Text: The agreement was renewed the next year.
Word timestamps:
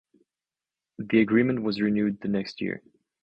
The 0.97 1.19
agreement 1.19 1.61
was 1.61 1.79
renewed 1.79 2.21
the 2.21 2.27
next 2.27 2.59
year. 2.59 2.81